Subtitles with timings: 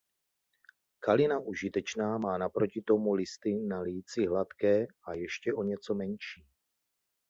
[0.99, 6.43] Kalina užitečná má naproti tomu listy na líci hladké a ještě o něco menší.